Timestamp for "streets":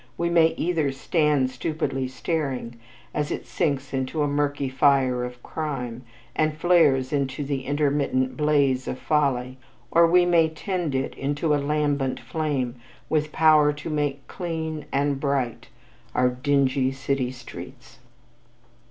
17.29-17.99